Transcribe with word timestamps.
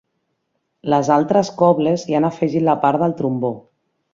Les 0.93 1.11
altres 1.17 1.51
cobles 1.61 2.07
hi 2.09 2.17
han 2.21 2.27
afegit 2.31 2.67
la 2.71 2.77
part 2.87 3.05
del 3.07 3.17
trombó. 3.21 3.57